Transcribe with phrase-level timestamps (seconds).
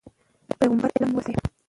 [0.59, 1.39] پیغمبر علم وستایه.